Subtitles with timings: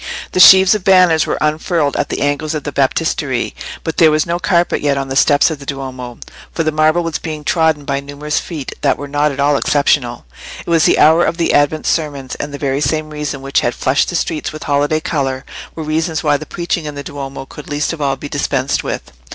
[0.31, 3.53] The sheaves of banners were unfurled at the angles of the Baptistery,
[3.83, 6.17] but there was no carpet yet on the steps of the Duomo,
[6.51, 10.25] for the marble was being trodden by numerous feet that were not at all exceptional.
[10.65, 13.75] It was the hour of the Advent sermons, and the very same reasons which had
[13.75, 15.45] flushed the streets with holiday colour
[15.75, 19.11] were reasons why the preaching in the Duomo could least of all be dispensed with.